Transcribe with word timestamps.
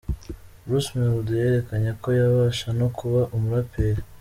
Bruce 0.65 0.89
Melody 0.95 1.35
yerekanye 1.41 1.91
ko 2.01 2.07
yabasha 2.19 2.67
no 2.79 2.87
kuba 2.97 3.21
umuraperi. 3.35 4.01